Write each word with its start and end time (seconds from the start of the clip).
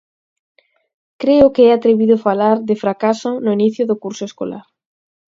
Creo 1.21 1.47
que 1.53 1.63
é 1.69 1.71
atrevido 1.73 2.23
falar 2.27 2.57
de 2.69 2.75
fracaso 2.83 3.29
no 3.43 3.51
inicio 3.57 3.83
do 3.89 3.99
curso 4.03 4.23
escolar. 4.29 4.65